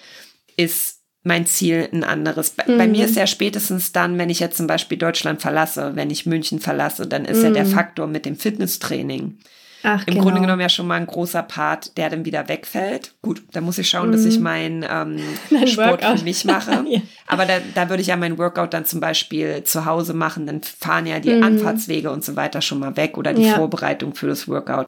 [0.56, 2.52] ist mein Ziel ein anderes.
[2.52, 2.78] Bei, mhm.
[2.78, 6.26] bei, mir ist ja spätestens dann, wenn ich jetzt zum Beispiel Deutschland verlasse, wenn ich
[6.26, 7.43] München verlasse, dann ist mhm.
[7.46, 7.72] ja der mhm.
[7.72, 9.39] Faktor mit dem Fitnesstraining.
[9.86, 10.24] Ach, Im genau.
[10.24, 13.13] Grunde genommen ja schon mal ein großer Part, der dann wieder wegfällt.
[13.22, 14.43] Gut, da muss ich schauen, dass ich mhm.
[14.43, 15.19] meinen ähm,
[15.67, 16.19] Sport Workout.
[16.19, 16.86] für mich mache.
[16.88, 17.02] ja.
[17.28, 20.48] Aber da, da würde ich ja meinen Workout dann zum Beispiel zu Hause machen.
[20.48, 21.43] Dann fahren ja die mhm.
[21.43, 23.56] Anfahrtswege und so weiter schon mal weg oder die ja.
[23.56, 24.88] Vorbereitung für das Workout.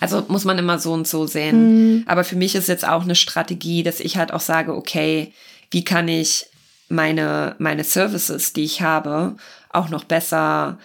[0.00, 1.98] Also muss man immer so und so sehen.
[1.98, 2.04] Mhm.
[2.06, 5.32] Aber für mich ist jetzt auch eine Strategie, dass ich halt auch sage, okay,
[5.70, 6.46] wie kann ich
[6.88, 9.36] meine, meine Services, die ich habe,
[9.72, 10.78] auch noch besser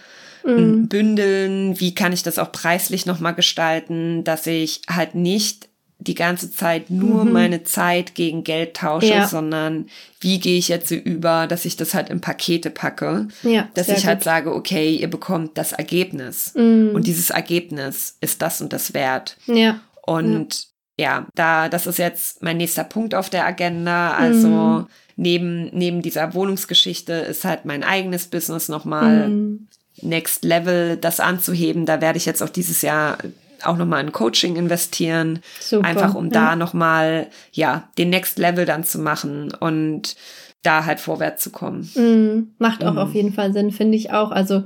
[0.45, 0.87] mhm.
[0.87, 6.51] bündeln, wie kann ich das auch preislich nochmal gestalten, dass ich halt nicht die ganze
[6.51, 7.31] Zeit nur mhm.
[7.31, 9.27] meine Zeit gegen Geld tausche, ja.
[9.27, 9.87] sondern
[10.19, 13.87] wie gehe ich jetzt so über, dass ich das halt in Pakete packe, ja, dass
[13.87, 16.91] ich halt sage, okay, ihr bekommt das Ergebnis mhm.
[16.93, 19.37] und dieses Ergebnis ist das und das wert.
[19.45, 19.79] Ja.
[20.05, 24.87] Und ja, ja da das ist jetzt mein nächster Punkt auf der Agenda, also mhm.
[25.15, 29.67] neben neben dieser Wohnungsgeschichte ist halt mein eigenes Business nochmal mhm.
[30.01, 31.85] Next Level, das anzuheben.
[31.85, 33.17] Da werde ich jetzt auch dieses Jahr
[33.63, 35.39] auch nochmal in Coaching investieren.
[35.59, 36.31] Super, einfach um ja.
[36.31, 40.15] da nochmal, ja, den Next Level dann zu machen und
[40.63, 41.89] da halt vorwärts zu kommen.
[41.95, 42.97] Mm, macht auch mm.
[42.97, 44.31] auf jeden Fall Sinn, finde ich auch.
[44.31, 44.63] Also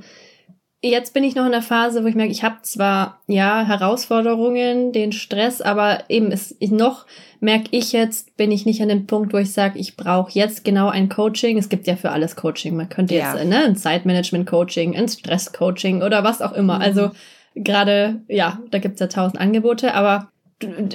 [0.81, 4.91] jetzt bin ich noch in der Phase, wo ich merke, ich habe zwar ja Herausforderungen,
[4.91, 7.05] den Stress, aber eben ist noch
[7.39, 10.63] merke ich jetzt, bin ich nicht an dem Punkt, wo ich sage, ich brauche jetzt
[10.63, 11.57] genau ein Coaching.
[11.57, 12.75] Es gibt ja für alles Coaching.
[12.75, 13.33] Man könnte ja.
[13.33, 16.75] jetzt ne, ein Zeitmanagement-Coaching, ein Stress-Coaching oder was auch immer.
[16.75, 16.81] Mhm.
[16.81, 17.11] Also
[17.55, 20.29] gerade, ja, da gibt's ja tausend Angebote, aber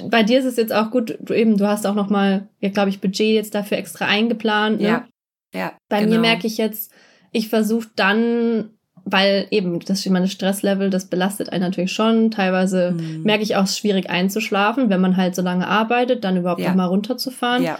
[0.09, 2.89] bei dir ist es jetzt auch gut, du eben, du hast auch nochmal, ja, glaube
[2.89, 4.79] ich, Budget jetzt dafür extra eingeplant.
[4.79, 4.87] Ne?
[4.87, 5.07] Ja.
[5.53, 6.15] ja bei genau.
[6.15, 6.91] mir merke ich jetzt,
[7.31, 8.69] ich versuche dann,
[9.05, 12.31] weil eben das meine Stresslevel, das belastet einen natürlich schon.
[12.31, 13.23] Teilweise mhm.
[13.23, 16.61] merke ich auch, es ist schwierig einzuschlafen, wenn man halt so lange arbeitet, dann überhaupt
[16.61, 16.69] ja.
[16.69, 17.63] nochmal runterzufahren.
[17.63, 17.79] Ja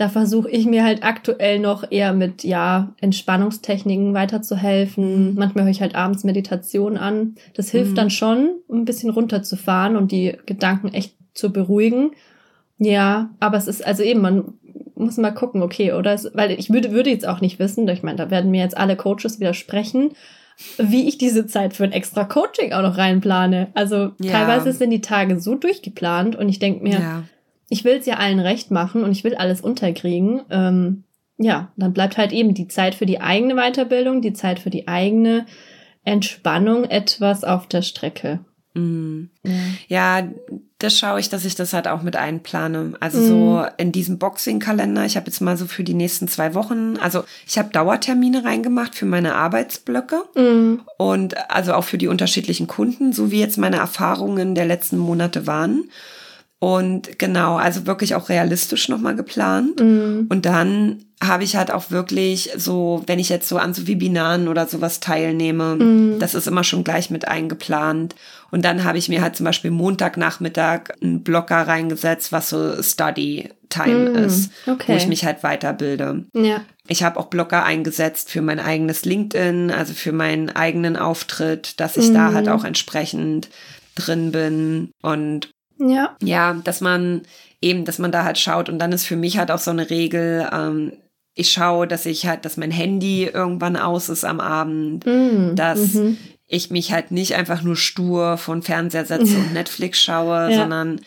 [0.00, 5.32] da versuche ich mir halt aktuell noch eher mit, ja, Entspannungstechniken weiterzuhelfen.
[5.32, 5.34] Mhm.
[5.34, 7.34] Manchmal höre ich halt abends Meditation an.
[7.52, 7.96] Das hilft mhm.
[7.96, 12.12] dann schon, um ein bisschen runterzufahren und die Gedanken echt zu beruhigen.
[12.78, 14.54] Ja, aber es ist also eben, man
[14.94, 16.14] muss mal gucken, okay, oder?
[16.14, 18.78] Es, weil ich würde, würde jetzt auch nicht wissen, ich meine, da werden mir jetzt
[18.78, 20.12] alle Coaches widersprechen,
[20.78, 23.68] wie ich diese Zeit für ein extra Coaching auch noch reinplane.
[23.74, 24.32] Also ja.
[24.32, 27.22] teilweise sind die Tage so durchgeplant und ich denke mir, ja
[27.70, 30.42] ich will es ja allen recht machen und ich will alles unterkriegen.
[30.50, 31.04] Ähm,
[31.38, 34.88] ja, dann bleibt halt eben die Zeit für die eigene Weiterbildung, die Zeit für die
[34.88, 35.46] eigene
[36.02, 38.40] Entspannung etwas auf der Strecke.
[38.74, 39.24] Mm.
[39.88, 40.20] Ja.
[40.20, 40.28] ja.
[40.78, 42.94] das schaue ich, dass ich das halt auch mit einplane.
[43.00, 43.26] Also mm.
[43.26, 47.24] so in diesem Boxing-Kalender, ich habe jetzt mal so für die nächsten zwei Wochen, also
[47.46, 50.80] ich habe Dauertermine reingemacht für meine Arbeitsblöcke mm.
[50.98, 55.46] und also auch für die unterschiedlichen Kunden, so wie jetzt meine Erfahrungen der letzten Monate
[55.46, 55.84] waren.
[56.60, 59.80] Und genau, also wirklich auch realistisch nochmal geplant.
[59.80, 60.26] Mhm.
[60.28, 64.46] Und dann habe ich halt auch wirklich so, wenn ich jetzt so an so Webinaren
[64.46, 66.18] oder sowas teilnehme, mhm.
[66.18, 68.14] das ist immer schon gleich mit eingeplant.
[68.50, 73.48] Und dann habe ich mir halt zum Beispiel Montagnachmittag einen Blocker reingesetzt, was so Study
[73.70, 74.16] Time mhm.
[74.16, 74.92] ist, okay.
[74.92, 76.24] wo ich mich halt weiterbilde.
[76.34, 76.60] Ja.
[76.88, 81.96] Ich habe auch Blocker eingesetzt für mein eigenes LinkedIn, also für meinen eigenen Auftritt, dass
[81.96, 82.52] ich da halt mhm.
[82.52, 83.48] auch entsprechend
[83.94, 86.16] drin bin und ja.
[86.22, 87.22] Ja, dass man
[87.60, 89.90] eben, dass man da halt schaut und dann ist für mich halt auch so eine
[89.90, 90.92] Regel, ähm,
[91.34, 95.94] ich schaue, dass ich halt, dass mein Handy irgendwann aus ist am Abend, mm, dass
[95.94, 96.18] mhm.
[96.46, 100.58] ich mich halt nicht einfach nur stur von Fernseher setze und Netflix schaue, ja.
[100.58, 101.00] sondern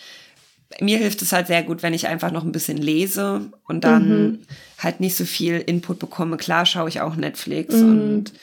[0.79, 4.07] mir hilft es halt sehr gut, wenn ich einfach noch ein bisschen lese und dann
[4.07, 4.39] mhm.
[4.79, 6.37] halt nicht so viel Input bekomme.
[6.37, 7.89] Klar schaue ich auch Netflix mhm.
[7.89, 8.33] und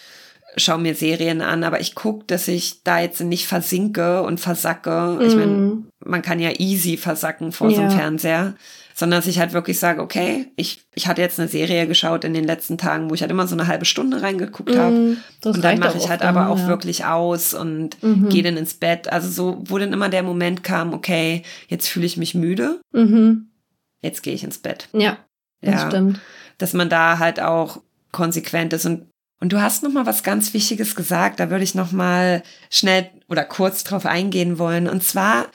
[0.57, 5.19] schaue mir Serien an, aber ich gucke, dass ich da jetzt nicht versinke und versacke.
[5.19, 5.23] Mm.
[5.23, 5.87] Ich meine, mhm.
[6.05, 7.77] man kann ja easy versacken vor ja.
[7.77, 8.55] so einem Fernseher,
[8.95, 12.35] sondern dass ich halt wirklich sage, okay, ich, ich hatte jetzt eine Serie geschaut in
[12.35, 14.95] den letzten Tagen, wo ich halt immer so eine halbe Stunde reingeguckt habe.
[14.95, 16.69] Mm, und dann mache ich halt aber auch ja.
[16.69, 18.29] wirklich aus und mhm.
[18.29, 19.11] gehe dann ins Bett.
[19.11, 23.51] Also so, wo dann immer der Moment kam, okay, jetzt fühle ich mich müde, mhm.
[24.03, 24.89] jetzt gehe ich ins Bett.
[24.93, 25.19] Ja,
[25.63, 26.21] das ja, stimmt.
[26.59, 27.81] Dass man da halt auch
[28.13, 29.07] konsequent ist und
[29.41, 33.11] und du hast noch mal was ganz Wichtiges gesagt, da würde ich noch mal schnell
[33.29, 34.87] oder kurz drauf eingehen wollen.
[34.87, 35.47] Und zwar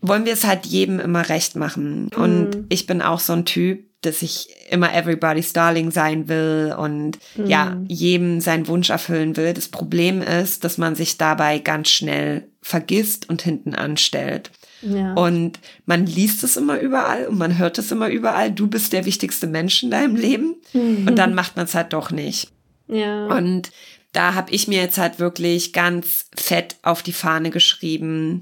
[0.00, 2.08] wollen wir es halt jedem immer recht machen.
[2.16, 2.66] Und mm.
[2.70, 7.46] ich bin auch so ein Typ, dass ich immer everybody's darling sein will und mm.
[7.46, 9.54] ja, jedem seinen Wunsch erfüllen will.
[9.54, 14.50] Das Problem ist, dass man sich dabei ganz schnell vergisst und hinten anstellt.
[14.82, 15.12] Ja.
[15.14, 18.50] Und man liest es immer überall und man hört es immer überall.
[18.50, 20.56] Du bist der wichtigste Mensch in deinem Leben.
[20.72, 21.06] Mhm.
[21.06, 22.50] Und dann macht man es halt doch nicht.
[22.90, 23.26] Ja.
[23.26, 23.70] Und
[24.12, 28.40] da habe ich mir jetzt halt wirklich ganz fett auf die Fahne geschrieben,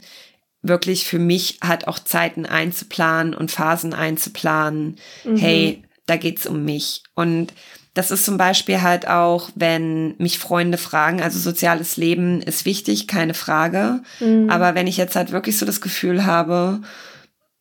[0.63, 4.97] wirklich für mich halt auch Zeiten einzuplanen und Phasen einzuplanen.
[5.25, 5.37] Mhm.
[5.37, 7.03] Hey, da geht's um mich.
[7.15, 7.53] Und
[7.95, 13.09] das ist zum Beispiel halt auch, wenn mich Freunde fragen, also soziales Leben ist wichtig,
[13.09, 14.03] keine Frage.
[14.21, 14.49] Mhm.
[14.51, 16.81] Aber wenn ich jetzt halt wirklich so das Gefühl habe,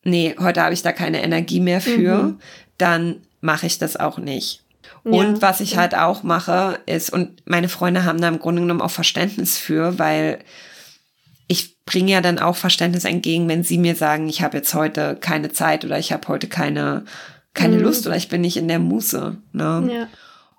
[0.04, 2.40] nee, heute habe ich da keine Energie mehr für, mhm.
[2.78, 4.62] dann mache ich das auch nicht.
[5.14, 8.80] Und was ich halt auch mache, ist, und meine Freunde haben da im Grunde genommen
[8.80, 10.40] auch Verständnis für, weil
[11.48, 15.16] ich bringe ja dann auch Verständnis entgegen, wenn sie mir sagen, ich habe jetzt heute
[15.16, 17.04] keine Zeit oder ich habe heute keine,
[17.54, 17.82] keine mhm.
[17.82, 19.36] Lust oder ich bin nicht in der Muße.
[19.52, 19.90] Ne?
[19.92, 20.08] Ja.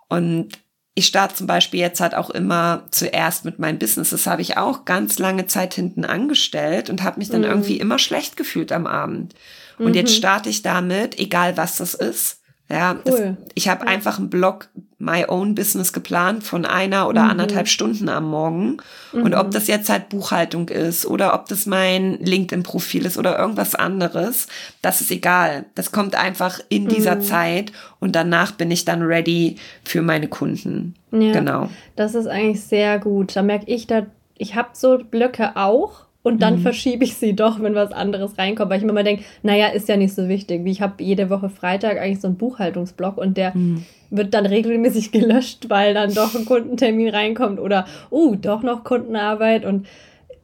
[0.07, 0.57] Und
[0.95, 4.09] ich starte zum Beispiel jetzt halt auch immer zuerst mit meinem Business.
[4.09, 7.47] Das habe ich auch ganz lange Zeit hinten angestellt und habe mich dann mhm.
[7.47, 9.35] irgendwie immer schlecht gefühlt am Abend.
[9.77, 9.93] Und mhm.
[9.93, 12.38] jetzt starte ich damit, egal was das ist.
[12.71, 13.37] Ja, cool.
[13.39, 13.91] das, ich habe ja.
[13.91, 17.29] einfach einen Blog My Own Business geplant von einer oder mhm.
[17.31, 18.77] anderthalb Stunden am Morgen.
[19.13, 19.23] Mhm.
[19.23, 19.51] Und ob mhm.
[19.51, 24.47] das jetzt halt Buchhaltung ist oder ob das mein LinkedIn-Profil ist oder irgendwas anderes,
[24.81, 25.65] das ist egal.
[25.73, 27.21] Das kommt einfach in dieser mhm.
[27.21, 30.95] Zeit und danach bin ich dann ready für meine Kunden.
[31.11, 31.69] Ja, genau.
[31.95, 33.35] Das ist eigentlich sehr gut.
[33.35, 34.05] Da merke ich, da
[34.37, 36.61] ich habe so Blöcke auch und dann mhm.
[36.61, 39.87] verschiebe ich sie doch, wenn was anderes reinkommt, weil ich mir immer denke, naja, ist
[39.87, 40.65] ja nicht so wichtig.
[40.65, 43.85] Wie ich habe jede Woche Freitag eigentlich so einen Buchhaltungsblock und der mhm.
[44.09, 49.65] wird dann regelmäßig gelöscht, weil dann doch ein Kundentermin reinkommt oder, uh, doch noch Kundenarbeit
[49.65, 49.87] und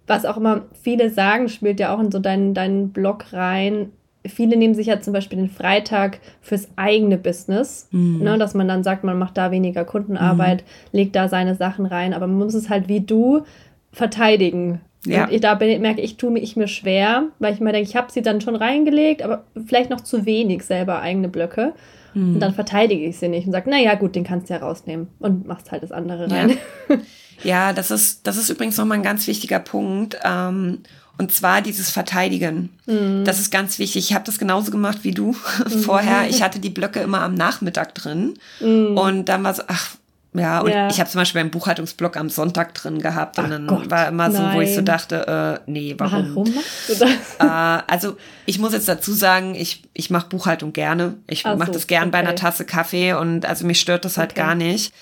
[0.07, 3.91] was auch immer viele sagen, spielt ja auch in so deinen, deinen Blog rein.
[4.25, 8.19] Viele nehmen sich ja zum Beispiel den Freitag fürs eigene Business, mhm.
[8.23, 10.97] ne, dass man dann sagt, man macht da weniger Kundenarbeit, mhm.
[10.97, 13.43] legt da seine Sachen rein, aber man muss es halt wie du
[13.91, 14.79] verteidigen.
[15.05, 15.27] Ja.
[15.27, 18.21] Und da merke ich, tue ich mir schwer, weil ich mir denke, ich habe sie
[18.21, 21.73] dann schon reingelegt, aber vielleicht noch zu wenig selber eigene Blöcke.
[22.13, 22.35] Mhm.
[22.35, 25.07] Und dann verteidige ich sie nicht und sage, naja, gut, den kannst du ja rausnehmen
[25.19, 26.57] und machst halt das andere rein.
[26.89, 26.97] Ja,
[27.43, 30.17] ja das, ist, das ist übrigens nochmal ein ganz wichtiger Punkt.
[30.23, 30.79] Ähm,
[31.17, 32.69] und zwar dieses Verteidigen.
[32.87, 33.23] Mhm.
[33.25, 34.09] Das ist ganz wichtig.
[34.09, 35.69] Ich habe das genauso gemacht wie du mhm.
[35.83, 36.29] vorher.
[36.29, 38.33] Ich hatte die Blöcke immer am Nachmittag drin.
[38.59, 38.97] Mhm.
[38.97, 39.95] Und dann war so, ach,
[40.37, 40.89] ja, und ja.
[40.89, 44.07] ich habe zum Beispiel einen Buchhaltungsblock am Sonntag drin gehabt und Ach dann Gott, war
[44.07, 44.55] immer so, nein.
[44.55, 46.35] wo ich so dachte, äh, nee, warum?
[46.35, 47.09] Warum machst du das?
[47.39, 51.15] Äh, also ich muss jetzt dazu sagen, ich, ich mache Buchhaltung gerne.
[51.27, 52.11] Ich mache so, das gern okay.
[52.11, 54.41] bei einer Tasse Kaffee und also mich stört das halt okay.
[54.41, 54.93] gar nicht.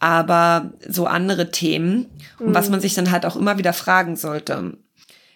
[0.00, 2.06] Aber so andere Themen,
[2.38, 2.48] mhm.
[2.48, 4.76] und was man sich dann halt auch immer wieder fragen sollte,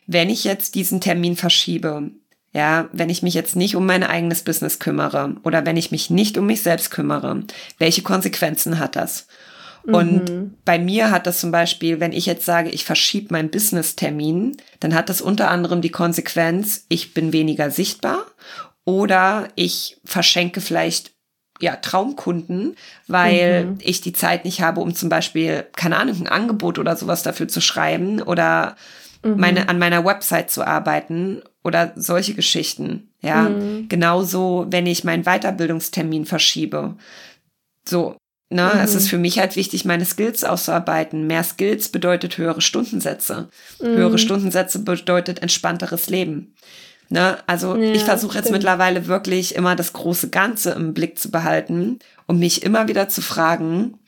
[0.07, 2.11] wenn ich jetzt diesen Termin verschiebe,
[2.53, 6.11] ja, wenn ich mich jetzt nicht um mein eigenes Business kümmere oder wenn ich mich
[6.11, 7.43] nicht um mich selbst kümmere,
[7.79, 9.27] welche Konsequenzen hat das?
[9.85, 10.55] Und mhm.
[10.65, 14.95] bei mir hat das zum Beispiel, wenn ich jetzt sage, ich verschiebe meinen Business-Termin, dann
[14.95, 18.27] hat das unter anderem die Konsequenz, ich bin weniger sichtbar
[18.85, 21.13] oder ich verschenke vielleicht
[21.61, 23.79] ja, Traumkunden, weil mhm.
[23.81, 27.49] ich die Zeit nicht habe, um zum Beispiel, keine Ahnung, ein Angebot oder sowas dafür
[27.49, 28.77] zu schreiben oder
[29.25, 29.39] mhm.
[29.39, 33.11] meine, an meiner Website zu arbeiten oder solche Geschichten.
[33.21, 33.89] Ja, mhm.
[33.89, 36.97] genauso, wenn ich meinen Weiterbildungstermin verschiebe.
[37.85, 38.17] So,
[38.51, 38.81] ne, mhm.
[38.81, 41.27] es ist für mich halt wichtig, meine Skills auszuarbeiten.
[41.27, 43.49] Mehr Skills bedeutet höhere Stundensätze.
[43.81, 43.87] Mhm.
[43.87, 46.55] Höhere Stundensätze bedeutet entspannteres Leben.
[47.11, 47.39] Ne?
[47.47, 52.01] Also ja, ich versuche jetzt mittlerweile wirklich immer das große Ganze im Blick zu behalten
[52.27, 53.99] und mich immer wieder zu fragen,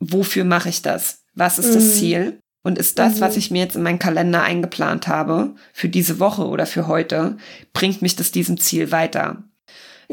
[0.00, 1.22] wofür mache ich das?
[1.34, 1.90] Was ist das mhm.
[1.90, 2.38] Ziel?
[2.62, 3.20] Und ist das, mhm.
[3.20, 7.36] was ich mir jetzt in meinen Kalender eingeplant habe, für diese Woche oder für heute,
[7.72, 9.44] bringt mich das diesem Ziel weiter?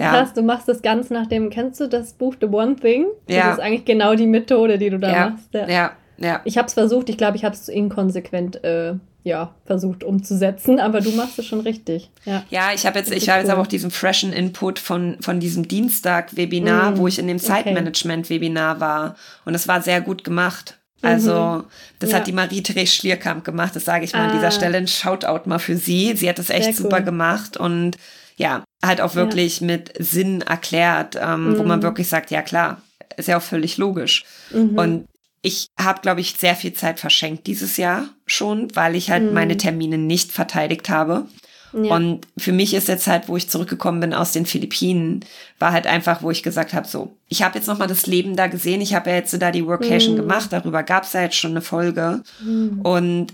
[0.02, 0.12] Ja.
[0.12, 3.06] Krass, du machst das ganz nach dem, kennst du das Buch The One Thing?
[3.28, 3.50] Ja.
[3.50, 5.30] Das ist eigentlich genau die Methode, die du da ja.
[5.30, 5.54] machst.
[5.54, 5.92] Ja, ja.
[6.18, 6.42] ja.
[6.44, 11.02] Ich habe es versucht, ich glaube, ich habe es inkonsequent äh, ja, versucht umzusetzen, aber
[11.02, 12.10] du machst es schon richtig.
[12.26, 13.44] Ja, ja ich habe jetzt, ich habe cool.
[13.44, 17.38] jetzt aber auch diesen freshen Input von, von diesem Dienstag-Webinar, mm, wo ich in dem
[17.38, 19.16] Zeitmanagement-Webinar war.
[19.46, 20.80] Und es war sehr gut gemacht.
[21.04, 21.64] Also, mhm.
[22.00, 22.18] das ja.
[22.18, 23.76] hat die Marie-Therese Schlierkamp gemacht.
[23.76, 24.28] Das sage ich mal ah.
[24.28, 24.52] an dieser.
[24.52, 24.78] Stelle.
[24.78, 26.16] Ein Shoutout mal für sie.
[26.16, 27.06] Sie hat das echt Sehr super cool.
[27.06, 27.98] gemacht und
[28.38, 29.68] ja, halt auch wirklich ja.
[29.68, 31.58] mit Sinn erklärt, ähm, mhm.
[31.58, 31.84] wo man mhm.
[31.84, 32.82] wirklich sagt, ja klar,
[33.18, 34.24] ist ja auch völlig logisch.
[34.52, 34.78] Mhm.
[34.78, 35.08] Und
[35.42, 39.54] ich habe, glaube ich, sehr viel Zeit verschenkt dieses Jahr schon, weil ich halt meine
[39.56, 39.60] mhm.
[39.60, 41.26] Termine nicht verteidigt habe.
[41.74, 41.96] Ja.
[41.96, 45.22] Und für mich ist jetzt halt, wo ich zurückgekommen bin aus den Philippinen,
[45.58, 48.36] war halt einfach, wo ich gesagt habe, so, ich habe jetzt noch mal das Leben
[48.36, 50.20] da gesehen, ich habe ja jetzt so da die Workation mhm.
[50.22, 52.24] gemacht, darüber gab es ja jetzt schon eine Folge.
[52.44, 52.82] Mhm.
[52.82, 53.34] Und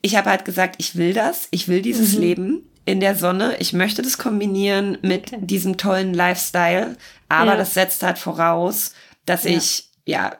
[0.00, 2.20] ich habe halt gesagt, ich will das, ich will dieses mhm.
[2.20, 5.42] Leben in der Sonne, ich möchte das kombinieren mit okay.
[5.42, 6.96] diesem tollen Lifestyle,
[7.28, 7.56] aber ja.
[7.58, 8.94] das setzt halt voraus,
[9.26, 9.50] dass ja.
[9.50, 10.32] ich, ja,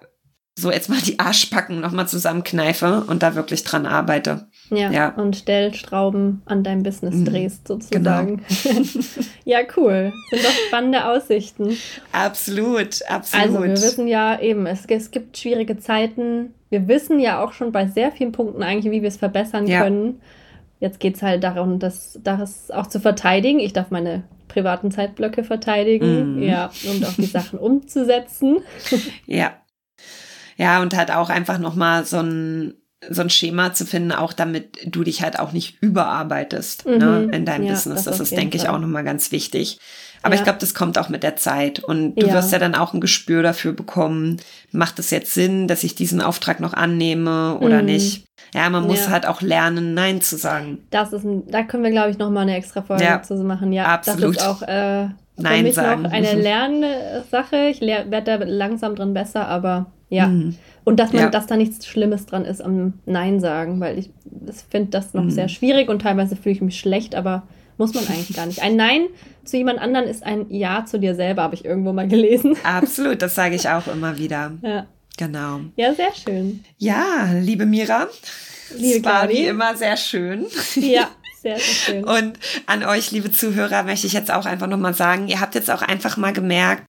[0.59, 4.49] so jetzt mal die Arschbacken nochmal zusammenkneife und da wirklich dran arbeite.
[4.71, 5.09] Ja, ja.
[5.11, 7.27] und Stellstrauben an deinem Business mhm.
[7.27, 8.43] drehst sozusagen.
[8.63, 8.85] Genau.
[9.45, 10.15] ja, cool.
[10.31, 11.77] Sind doch spannende Aussichten.
[12.13, 13.47] Absolut, absolut.
[13.47, 16.55] Also wir wissen ja eben, es, es gibt schwierige Zeiten.
[16.71, 19.83] Wir wissen ja auch schon bei sehr vielen Punkten eigentlich, wie wir es verbessern ja.
[19.83, 20.23] können.
[20.81, 23.59] Jetzt geht es halt darum, das, das auch zu verteidigen.
[23.59, 26.43] Ich darf meine privaten Zeitblöcke verteidigen, mm.
[26.43, 28.59] ja, und auch die Sachen umzusetzen.
[29.27, 29.53] ja.
[30.57, 32.75] Ja, und halt auch einfach nochmal so ein
[33.09, 36.99] so ein Schema zu finden, auch damit du dich halt auch nicht überarbeitest ne, mhm.
[36.99, 38.05] ne, in deinem ja, Business.
[38.05, 39.79] Das, das ist, denke ich, auch nochmal ganz wichtig.
[40.23, 40.41] Aber ja.
[40.41, 41.79] ich glaube, das kommt auch mit der Zeit.
[41.81, 42.35] Und du ja.
[42.35, 44.39] wirst ja dann auch ein Gespür dafür bekommen,
[44.73, 47.87] macht es jetzt Sinn, dass ich diesen Auftrag noch annehme oder mhm.
[47.87, 48.25] nicht.
[48.55, 50.79] Ja, man muss halt auch lernen, Nein zu sagen.
[50.91, 53.23] Das ist ein, da können wir, glaube ich, nochmal eine extra Folge ja.
[53.23, 53.73] zu machen.
[53.73, 54.37] Ja, absolut.
[54.37, 56.03] Das ist auch äh, Nein Für mich sagen.
[56.03, 57.69] noch eine Lernsache.
[57.69, 60.27] Ich werde da langsam drin besser, aber ja.
[60.27, 60.57] Mhm.
[60.85, 61.31] Und dass man, ja.
[61.31, 64.11] dass da nichts Schlimmes dran ist am Nein sagen, weil ich,
[64.49, 65.31] ich finde das noch mhm.
[65.31, 67.43] sehr schwierig und teilweise fühle ich mich schlecht, aber
[67.79, 68.63] muss man eigentlich gar nicht.
[68.63, 69.07] Ein Nein
[69.45, 72.57] zu jemand anderen ist ein Ja zu dir selber, habe ich irgendwo mal gelesen.
[72.65, 74.53] Absolut, das sage ich auch immer wieder.
[74.63, 74.87] Ja.
[75.17, 75.61] Genau.
[75.77, 76.65] Ja, sehr schön.
[76.77, 78.09] Ja, liebe Mira,
[78.77, 80.47] liebe es war wie immer sehr schön.
[80.77, 81.11] Ja,
[81.41, 82.05] sehr, sehr schön.
[82.05, 85.71] Und an euch, liebe Zuhörer, möchte ich jetzt auch einfach nochmal sagen, ihr habt jetzt
[85.71, 86.85] auch einfach mal gemerkt,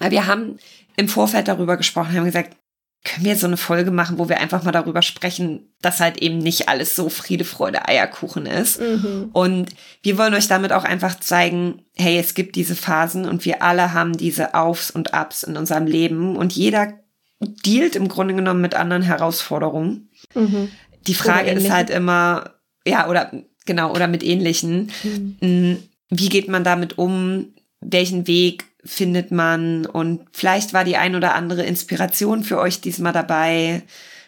[0.00, 0.58] wir haben
[0.96, 2.56] im Vorfeld darüber gesprochen, haben gesagt,
[3.04, 6.38] können wir so eine Folge machen, wo wir einfach mal darüber sprechen, dass halt eben
[6.38, 8.80] nicht alles so Friede, Freude, Eierkuchen ist.
[8.80, 9.28] Mhm.
[9.32, 9.70] Und
[10.02, 13.92] wir wollen euch damit auch einfach zeigen, hey, es gibt diese Phasen und wir alle
[13.92, 16.94] haben diese Aufs und Ups in unserem Leben und jeder
[17.40, 20.08] dealt im Grunde genommen mit anderen Herausforderungen.
[20.34, 20.70] Mhm.
[21.06, 22.54] Die Frage ist halt immer,
[22.86, 23.30] ja, oder
[23.66, 24.90] genau, oder mit ähnlichen.
[25.02, 25.36] Mhm.
[25.40, 25.76] Mm,
[26.08, 27.52] wie geht man damit um?
[27.80, 29.86] Welchen Weg findet man?
[29.86, 33.82] Und vielleicht war die ein oder andere Inspiration für euch diesmal dabei.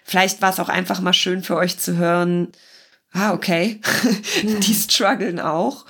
[0.04, 2.48] Vielleicht war es auch einfach mal schön für euch zu hören.
[3.12, 3.80] Ah, okay.
[4.42, 5.86] die strugglen auch.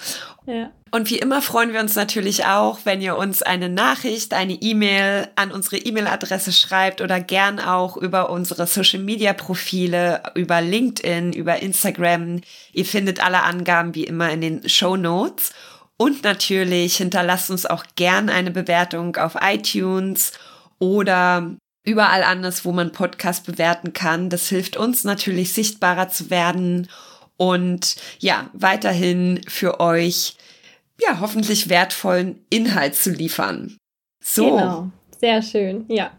[0.46, 0.70] Ja.
[0.92, 5.28] Und wie immer freuen wir uns natürlich auch, wenn ihr uns eine Nachricht, eine E-Mail
[5.34, 12.40] an unsere E-Mail-Adresse schreibt oder gern auch über unsere Social-Media-Profile, über LinkedIn, über Instagram.
[12.72, 15.52] Ihr findet alle Angaben wie immer in den Show Notes.
[15.98, 20.32] Und natürlich hinterlasst uns auch gern eine Bewertung auf iTunes
[20.78, 24.28] oder überall anders, wo man Podcast bewerten kann.
[24.28, 26.88] Das hilft uns natürlich sichtbarer zu werden
[27.38, 30.36] und ja, weiterhin für euch
[31.00, 33.76] ja, hoffentlich wertvollen Inhalt zu liefern.
[34.22, 34.56] So.
[34.56, 36.10] Genau, sehr schön, ja.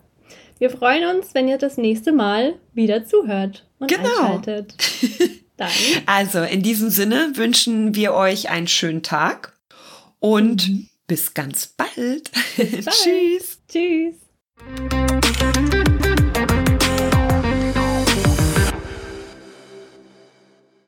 [0.60, 4.10] Wir freuen uns, wenn ihr das nächste Mal wieder zuhört und genau.
[4.10, 4.76] einschaltet.
[5.58, 5.70] Dann.
[6.06, 9.57] Also, in diesem Sinne wünschen wir euch einen schönen Tag
[10.20, 10.90] und mhm.
[11.08, 12.32] bis ganz bald.
[12.58, 12.90] Bald.
[12.90, 13.60] Tschüss.
[13.68, 14.16] Tschüss.